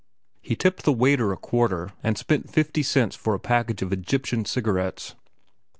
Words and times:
He 0.41 0.55
tipped 0.55 0.81
the 0.81 0.91
waiter 0.91 1.31
a 1.31 1.37
quarter, 1.37 1.91
and 2.01 2.17
spent 2.17 2.49
fifty 2.49 2.81
cents 2.81 3.15
for 3.15 3.35
a 3.35 3.39
package 3.39 3.83
of 3.83 3.93
Egyptian 3.93 4.45
cigarettes. 4.45 5.13